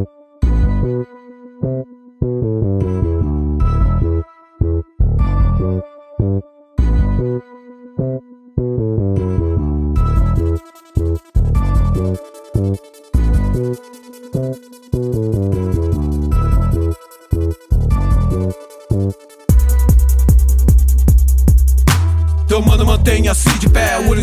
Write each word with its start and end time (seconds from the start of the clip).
Então, 0.00 1.06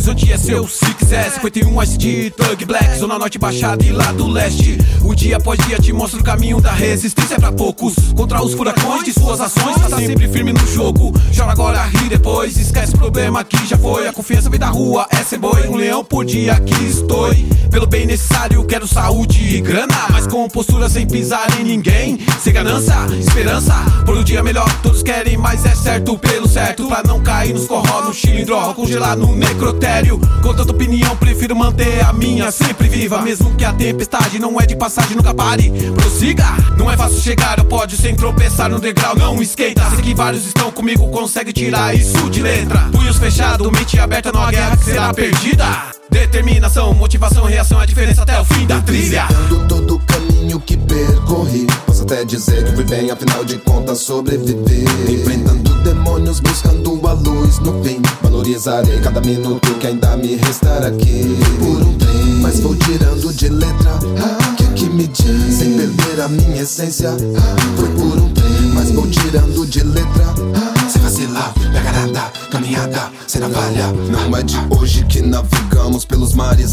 o 0.10 0.12
horizonte 0.12 0.32
é 0.32 0.38
seu 0.38 0.68
se 0.68 0.94
quiser. 0.96 1.32
51 1.32 1.82
SD, 1.84 2.32
Thug 2.32 2.66
Black, 2.66 2.98
Zona 2.98 3.20
Norte 3.20 3.38
Baixada 3.38 3.86
e 3.86 3.92
lá 3.92 4.12
do 4.12 4.28
Leste. 4.28 4.78
O 5.04 5.14
dia 5.14 5.38
após 5.38 5.60
dia 5.68 5.78
te 5.78 5.93
mostra 5.93 6.20
o 6.20 6.24
caminho 6.24 6.60
da 6.60 6.71
resistência 6.71 7.38
pra 7.39 7.52
poucos. 7.52 7.93
Contra 8.16 8.42
os 8.42 8.54
furacões 8.54 9.04
de 9.04 9.14
suas 9.14 9.39
ações, 9.39 9.75
tá 9.75 9.97
sempre 9.97 10.28
firme 10.28 10.52
no 10.52 10.68
jogo. 10.68 11.14
Chora 11.36 11.52
agora, 11.52 11.83
ri 11.83 12.10
depois, 12.10 12.57
esquece 12.57 12.96
o 12.96 12.97
problema 12.97 13.43
que 13.43 13.68
já 13.68 13.78
foi. 13.78 14.07
A 14.07 14.14
confiança 14.14 14.50
vem 14.50 14.60
da 14.60 14.69
rua, 14.69 15.07
é 15.11 15.18
ser 15.18 15.38
boi. 15.38 15.68
Um 15.68 15.75
leão 15.75 16.04
por 16.04 16.25
dia 16.25 16.54
aqui 16.54 16.86
estou. 16.86 17.30
Pelo 17.69 17.86
bem 17.86 18.07
necessário, 18.07 18.66
quero 18.66 18.88
saúde 18.88 19.57
e 19.57 19.61
grana. 19.61 19.96
Postura 20.50 20.89
sem 20.89 21.06
pisar 21.06 21.48
em 21.60 21.64
ninguém. 21.64 22.20
Sem 22.42 22.52
ganância, 22.52 22.96
esperança. 23.20 23.74
Por 24.06 24.18
um 24.18 24.24
dia 24.24 24.44
melhor, 24.44 24.68
todos 24.82 25.04
querem, 25.04 25.38
mas 25.38 25.66
é 25.66 25.75
certo 25.75 26.18
pelo 26.18 26.48
certo. 26.48 26.88
Pra 26.88 27.04
não 27.04 27.22
cair 27.22 27.54
nos 27.54 27.68
corró, 27.68 28.02
no 28.02 28.14
cilindro, 28.14 28.58
congelar 28.74 29.16
no 29.16 29.36
necrotério. 29.36 30.20
Com 30.42 30.54
tanta 30.54 30.72
opinião, 30.72 31.16
prefiro 31.18 31.56
manter 31.56 32.03
a 32.03 32.12
minha 32.12 32.52
sempre 32.52 32.88
viva. 32.88 33.22
Mesmo 33.22 33.56
que 33.56 33.64
a 33.64 33.73
tempestade 33.73 34.39
não 34.39 34.59
é 34.59 34.66
de 34.66 34.75
passagem, 34.75 35.16
nunca 35.16 35.34
pare. 35.34 35.72
Prossiga, 35.94 36.45
não 36.78 36.89
é 36.92 36.97
fácil 36.97 37.22
chegar 37.22 37.59
ao 37.59 37.66
pódio 37.66 37.97
sem 37.97 38.16
tropeçar 38.16 38.70
no 38.70 38.80
degrau, 38.80 39.16
não 39.16 39.41
esquenta. 39.41 39.88
Sei 39.91 40.02
que 40.02 40.13
vários 40.13 40.45
estão 40.45 40.72
comigo, 40.72 41.08
consegue 41.09 41.53
tirar 41.53 41.95
isso 41.95 42.30
de 42.30 42.41
letra. 42.41 42.89
Punhos 42.91 43.17
fechados, 43.17 43.69
mente 43.72 44.00
aberta 44.00 44.31
numa 44.31 44.50
guerra 44.50 44.75
que 44.78 44.86
será 44.86 45.13
perdida. 45.13 45.98
Determinação, 46.09 46.93
motivação, 46.93 47.45
reação, 47.45 47.79
a 47.79 47.85
diferença 47.85 48.23
até 48.23 48.39
o 48.39 48.45
fim 48.45 48.65
da 48.65 48.81
trilha. 48.81 49.27
todo 49.67 49.95
o 49.95 49.99
caminho 49.99 50.59
que 50.59 50.75
percorri. 50.75 51.67
Posso 51.85 52.03
até 52.03 52.25
dizer 52.25 52.66
que 52.66 52.75
fui 52.75 52.83
bem, 52.83 53.11
afinal 53.11 53.45
de 53.45 53.57
contas 53.59 53.99
sobreviver. 53.99 54.85
Enfrentando 55.07 55.83
demônios, 55.83 56.39
buscando 56.39 56.99
a 57.07 57.13
luz 57.13 57.59
no 57.59 57.83
fim. 57.83 58.01
Valorizarei 58.21 58.99
cada 59.01 59.21
minuto 59.21 59.73
que 59.75 59.88
ainda 59.88 60.17
me 60.17 60.35
restar 60.35 60.83
aqui. 60.83 61.38
Por 61.59 61.81
um 61.81 61.97
trem, 61.97 62.39
mas 62.41 62.59
vou 62.59 62.75
tirando 62.75 63.33
de 63.33 63.49
letra. 63.49 63.91
Ah, 64.19 64.55
que 64.55 64.63
que 64.73 64.89
me 64.89 65.07
diz? 65.07 65.53
Sem 65.55 65.77
perder 65.77 66.21
a 66.21 66.27
minha 66.27 66.61
essência. 66.63 67.11
Ah, 67.11 67.77
foi 67.77 67.89
por 67.89 68.17
um 68.17 68.29
trem, 68.33 68.71
mas 68.73 68.91
vou 68.91 69.07
tirando 69.07 69.66
de 69.67 69.83
letra. 69.83 70.08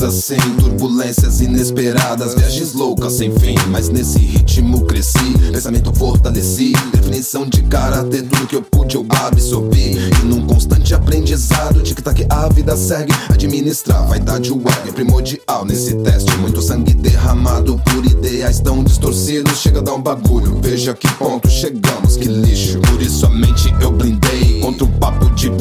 Assim. 0.07 0.37
Turbulências 0.59 1.41
inesperadas, 1.41 2.35
viagens 2.35 2.73
loucas 2.73 3.15
sem 3.15 3.31
fim. 3.39 3.55
Mas 3.71 3.89
nesse 3.89 4.19
ritmo 4.19 4.85
cresci, 4.87 5.39
pensamento 5.53 5.93
fortaleci. 5.93 6.73
Definição 6.93 7.47
de 7.47 7.63
caráter, 7.63 8.23
tudo 8.23 8.47
que 8.47 8.57
eu 8.57 8.63
pude 8.63 8.97
eu 8.97 9.07
absorvi. 9.25 9.97
E 10.23 10.25
num 10.25 10.47
constante 10.47 10.95
aprendizado, 10.95 11.83
tic-tac 11.83 12.27
a 12.31 12.49
vida 12.49 12.77
segue. 12.77 13.13
Administrar 13.29 14.07
vaidade 14.07 14.53
web 14.53 14.89
é 14.89 14.93
primordial 14.93 15.65
nesse 15.65 15.95
teste. 15.97 16.35
Muito 16.39 16.63
sangue 16.63 16.95
derramado 16.95 17.81
por 17.85 18.05
ideais 18.05 18.61
tão 18.61 18.83
distorcidos. 18.83 19.59
Chega 19.59 19.81
a 19.81 19.83
dar 19.83 19.95
um 19.95 20.03
bagulho, 20.03 20.59
veja 20.63 20.95
que 20.95 21.09
ponto 21.15 21.49
chegamos, 21.49 22.17
que 22.17 22.29
lixo. 22.29 22.56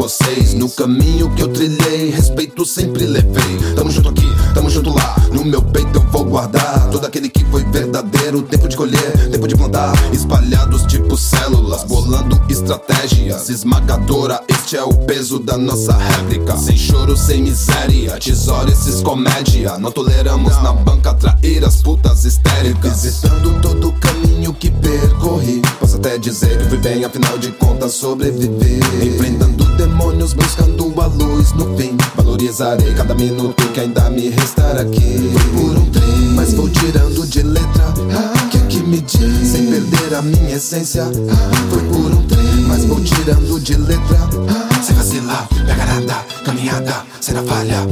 Vocês. 0.06 0.54
No 0.54 0.70
caminho 0.70 1.34
que 1.34 1.42
eu 1.42 1.48
trilhei, 1.48 2.12
respeito 2.12 2.64
sempre 2.64 3.06
levei. 3.06 3.58
Tamo 3.76 3.90
junto 3.90 4.10
aqui, 4.10 4.28
tamo 4.54 4.70
junto 4.70 4.94
lá. 4.94 5.16
No 5.32 5.44
meu 5.44 5.64
peito 5.64 5.98
eu 5.98 6.02
vou 6.12 6.24
guardar 6.24 6.92
todo 6.92 7.06
aquele 7.06 7.28
que 7.28 7.44
foi 7.46 7.64
verdadeiro. 7.64 8.44
Tempo 8.44 8.68
de 8.68 8.78
colher, 8.78 9.30
tempo 9.32 9.48
de 9.48 9.56
plantar. 9.56 9.94
Espalhados 10.14 10.84
tipo 10.84 11.18
células, 11.18 11.84
bolando 11.86 12.40
estratégias. 12.48 13.50
Esmagadora, 13.50 14.40
este 14.48 14.78
é 14.78 14.84
o 14.84 14.94
peso 14.94 15.40
da 15.40 15.58
nossa 15.58 15.94
réplica. 15.94 16.56
Sem 16.56 16.78
choro, 16.78 17.18
sem 17.18 17.42
miséria. 17.42 18.20
Tesouro, 18.20 18.70
esses 18.70 19.02
comédia. 19.02 19.80
Não 19.80 19.92
toleramos 19.92 20.56
na 20.62 20.72
banca 20.72 21.16
trair 21.16 21.66
as 21.66 21.82
putas 21.82 22.26
histéricas. 22.26 23.02
Visitando 23.02 23.60
todo 23.60 23.90
o 23.90 23.94
caminho 23.94 24.54
que 24.54 24.70
percorri. 24.70 25.64
Posso 25.80 25.96
até 25.96 26.20
dizer 26.20 26.60
que 26.60 26.70
fui 26.70 26.78
bem, 26.78 27.04
afinal 27.04 27.40
de 27.40 27.52
contas 27.54 27.94
sobreviver. 27.94 28.80
Enfrentando 29.02 29.66
demônios, 29.76 29.95
buscando 30.34 30.94
a 31.02 31.08
luz 31.08 31.54
no 31.54 31.78
fim. 31.78 31.98
Valorizarei 32.16 32.94
cada 32.94 33.14
minuto 33.16 33.64
que 33.74 33.80
ainda 33.80 34.10
me 34.10 34.30
restar 34.30 34.78
aqui. 34.78 35.32
Por 35.54 35.78
um 35.78 35.86
trem, 35.92 36.34
mas 36.36 36.54
vou 36.54 36.70
tirando 36.70 37.26
de 37.28 37.44
letra. 37.44 37.94
Ah, 38.14 38.48
que 38.50 38.60
que 38.68 38.80
me 38.80 39.02
diz? 39.02 39.48
Sem 39.48 39.68
perder 39.68 40.16
a 40.16 40.22
minha 40.22 40.56
essência. 40.56 41.04
Ah, 41.04 41.70
foi 41.70 41.82
por 41.84 42.12
um 42.12 42.28
trem, 42.28 42.66
mas 42.68 42.86
vou 42.86 43.02
tirando 43.02 43.60
de 43.60 43.76
letra. 43.76 44.20
Ah, 44.50 44.84
sem 44.84 44.96
vacilar, 44.96 45.48
pega 45.50 45.86
nada, 45.86 46.26
caminhada, 46.44 47.04
será 47.22 47.44
falha. 47.44 47.86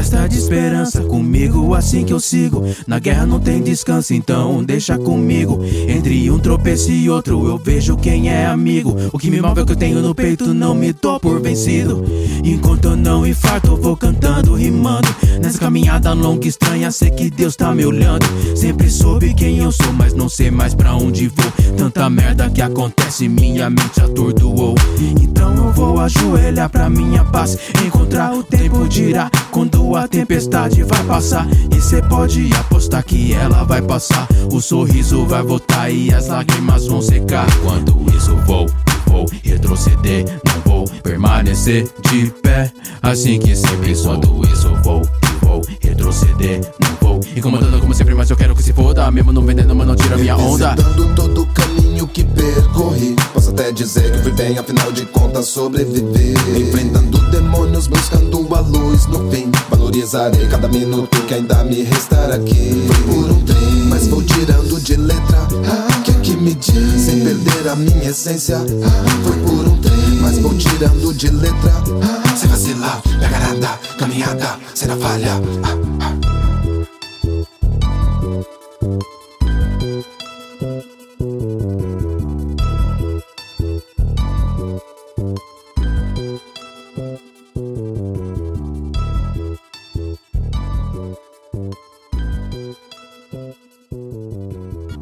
Resta 0.00 0.26
de 0.26 0.38
esperança 0.38 1.02
comigo, 1.02 1.74
assim 1.74 2.06
que 2.06 2.12
eu 2.12 2.18
sigo. 2.18 2.64
Na 2.86 2.98
guerra 2.98 3.26
não 3.26 3.38
tem 3.38 3.60
descanso, 3.60 4.14
então 4.14 4.64
deixa 4.64 4.96
comigo. 4.96 5.62
Entre 5.86 6.30
um 6.30 6.38
tropeço 6.38 6.90
e 6.90 7.10
outro, 7.10 7.46
eu 7.46 7.58
vejo 7.58 7.98
quem 7.98 8.30
é 8.30 8.46
amigo. 8.46 8.96
O 9.12 9.18
que 9.18 9.30
me 9.30 9.42
move 9.42 9.60
é 9.60 9.62
o 9.62 9.66
que 9.66 9.72
eu 9.72 9.76
tenho 9.76 10.00
no 10.00 10.14
peito, 10.14 10.54
não 10.54 10.74
me 10.74 10.94
dou 10.94 11.20
por 11.20 11.38
vencido. 11.42 12.02
Enquanto 12.42 12.86
eu 12.86 12.96
não 12.96 13.26
infarto, 13.26 13.76
vou 13.76 13.94
cantando, 13.94 14.54
rimando. 14.54 15.06
Nessa 15.42 15.58
caminhada 15.58 16.14
longa 16.14 16.46
e 16.46 16.48
estranha, 16.48 16.90
sei 16.90 17.10
que 17.10 17.28
Deus 17.28 17.54
tá 17.54 17.74
me 17.74 17.84
olhando. 17.84 18.24
Sempre 18.56 18.88
soube 18.88 19.29
quem 19.40 19.56
eu 19.56 19.72
sou, 19.72 19.90
mas 19.94 20.12
não 20.12 20.28
sei 20.28 20.50
mais 20.50 20.74
pra 20.74 20.94
onde 20.94 21.28
vou. 21.28 21.74
Tanta 21.74 22.10
merda 22.10 22.50
que 22.50 22.60
acontece, 22.60 23.26
minha 23.26 23.70
mente 23.70 23.98
atordoou. 23.98 24.74
Então 25.18 25.54
eu 25.54 25.72
vou 25.72 25.98
ajoelhar 25.98 26.68
pra 26.68 26.90
minha 26.90 27.24
paz. 27.24 27.58
Encontrar 27.82 28.34
o 28.34 28.44
tempo 28.44 28.86
dirá 28.86 29.30
quando 29.50 29.96
a 29.96 30.06
tempestade 30.06 30.82
vai 30.82 31.02
passar. 31.04 31.48
E 31.74 31.80
cê 31.80 32.02
pode 32.02 32.50
apostar 32.54 33.02
que 33.02 33.32
ela 33.32 33.64
vai 33.64 33.80
passar. 33.80 34.28
O 34.52 34.60
sorriso 34.60 35.24
vai 35.24 35.42
voltar 35.42 35.88
e 35.88 36.12
as 36.12 36.28
lágrimas 36.28 36.86
vão 36.86 37.00
secar. 37.00 37.46
Quando 37.62 38.14
isso 38.14 38.36
vou, 38.46 38.66
vou 39.06 39.24
retroceder, 39.42 40.26
não 40.44 40.60
vou 40.70 40.84
permanecer 41.02 41.88
de 42.10 42.30
pé. 42.42 42.70
Assim 43.00 43.38
que 43.38 43.56
sempre 43.56 43.96
quando 44.02 44.46
isso 44.52 44.70
vou, 44.82 45.00
vou 45.40 45.62
retroceder, 45.80 46.60
não. 46.78 46.99
Incomodando 47.36 47.80
como 47.80 47.94
sempre, 47.94 48.14
mas 48.14 48.30
eu 48.30 48.36
quero 48.36 48.54
que 48.54 48.62
se 48.62 48.72
foda. 48.72 49.10
Mesmo 49.10 49.32
não 49.32 49.42
vendendo, 49.42 49.74
mas 49.74 49.86
não 49.86 49.96
tira 49.96 50.16
minha 50.16 50.36
onda. 50.36 50.74
Todo 51.14 51.42
o 51.42 51.46
caminho 51.46 52.06
que 52.08 52.24
percorri. 52.24 53.14
Posso 53.32 53.50
até 53.50 53.72
dizer 53.72 54.12
que 54.12 54.18
fui 54.18 54.32
bem, 54.32 54.58
afinal 54.58 54.90
de 54.92 55.06
contas 55.06 55.46
sobreviver. 55.46 56.36
Enfrentando 56.56 57.18
demônios, 57.30 57.86
buscando 57.86 58.46
a 58.54 58.60
luz 58.60 59.06
no 59.06 59.30
fim. 59.30 59.50
Valorizarei 59.68 60.46
cada 60.48 60.68
minuto 60.68 61.20
que 61.26 61.34
ainda 61.34 61.64
me 61.64 61.82
restar 61.82 62.30
aqui. 62.32 62.86
Foi 62.86 63.14
por 63.14 63.30
um 63.30 63.40
trem, 63.42 63.86
mas 63.88 64.06
vou 64.06 64.22
tirando 64.22 64.80
de 64.80 64.96
letra. 64.96 65.48
Ah, 65.66 66.02
que 66.02 66.12
que 66.14 66.36
me 66.36 66.54
diz? 66.54 67.00
Sem 67.00 67.20
perder 67.20 67.68
a 67.68 67.76
minha 67.76 68.10
essência. 68.10 68.58
Ah, 68.58 69.24
foi 69.24 69.36
por 69.38 69.68
um 69.68 69.76
trem, 69.78 70.18
mas 70.20 70.38
vou 70.38 70.54
tirando 70.54 71.14
de 71.14 71.30
letra. 71.30 71.72
Ah, 72.02 72.36
sem 72.36 72.48
vacilar, 72.48 73.00
pega 73.02 73.38
nada, 73.38 73.78
caminhada, 73.98 74.58
será 74.74 74.96
falha. 74.96 75.40
Ah, 75.62 75.76
ah. 76.02 76.39